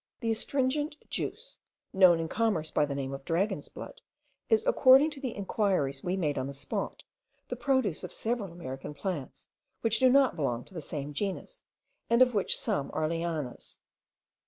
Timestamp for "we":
6.03-6.17